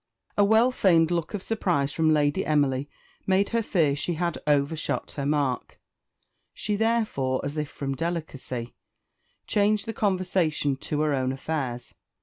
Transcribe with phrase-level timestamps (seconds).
[0.35, 2.89] A well feigned look of surprise from Lady Emily
[3.27, 5.79] made her fear she had overshot her mark;
[6.55, 8.73] she therefore, as if from delicacy,
[9.45, 11.93] changed the conversation to her own affairs.